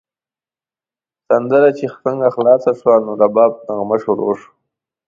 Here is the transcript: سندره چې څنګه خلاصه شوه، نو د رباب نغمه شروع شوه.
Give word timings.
سندره 1.27 1.69
چې 1.77 1.85
څنګه 2.03 2.27
خلاصه 2.35 2.71
شوه، 2.79 2.95
نو 3.05 3.13
د 3.19 3.21
رباب 3.27 3.51
نغمه 3.67 3.97
شروع 4.03 4.31
شوه. 4.39 4.51